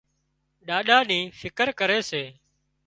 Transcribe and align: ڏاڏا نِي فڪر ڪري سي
ڏاڏا 0.67 0.97
نِي 1.09 1.19
فڪر 1.39 1.67
ڪري 1.79 1.99
سي 2.09 2.23